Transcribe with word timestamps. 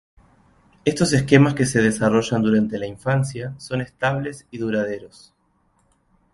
Estos 0.83 1.13
esquemas, 1.13 1.53
que 1.53 1.67
se 1.67 1.79
desarrollan 1.79 2.41
durante 2.41 2.79
la 2.79 2.87
infancia, 2.87 3.53
son 3.59 3.81
estables 3.81 4.47
y 4.49 4.57
duraderos. 4.57 5.35